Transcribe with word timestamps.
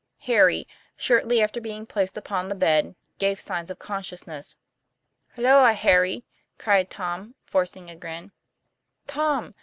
Harry, 0.21 0.67
shortly 0.97 1.43
after 1.43 1.61
being 1.61 1.85
placed 1.85 2.17
upon 2.17 2.47
the 2.47 2.55
bed, 2.55 2.95
gave 3.19 3.39
signs 3.39 3.69
of 3.69 3.77
consciousness." 3.77 4.55
Halloa, 5.35 5.73
Harry," 5.73 6.25
cried 6.57 6.89
Tom, 6.89 7.35
forcing 7.45 7.87
a 7.87 7.95
grin.' 7.95 8.31
Tom 9.15 9.53